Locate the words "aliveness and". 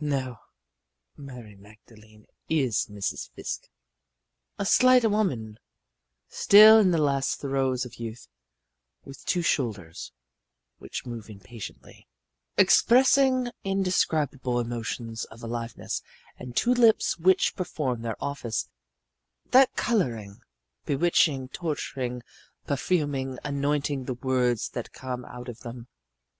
15.44-16.56